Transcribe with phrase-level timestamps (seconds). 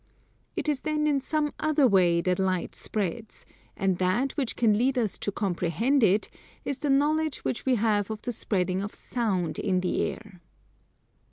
[0.55, 3.45] It is then in some other way that light spreads;
[3.77, 6.27] and that which can lead us to comprehend it
[6.65, 10.41] is the knowledge which we have of the spreading of Sound in the air.